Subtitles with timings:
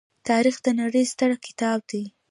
[0.29, 2.03] تاریخ د نړۍ ستر کتاب دی.